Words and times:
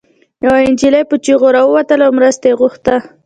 يوه 0.43 0.59
انجلۍ 0.69 1.01
په 1.09 1.15
چيغو 1.23 1.47
راووتله 1.55 2.03
او 2.07 2.11
مرسته 2.17 2.45
يې 2.49 2.57
غوښته 2.59 2.95